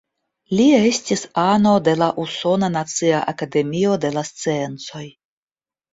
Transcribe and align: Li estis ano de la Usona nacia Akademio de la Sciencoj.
Li 0.59 0.63
estis 0.77 1.25
ano 1.41 1.73
de 1.89 1.93
la 2.03 2.09
Usona 2.25 2.71
nacia 2.79 3.23
Akademio 3.35 3.95
de 4.07 4.15
la 4.17 4.25
Sciencoj. 4.33 5.05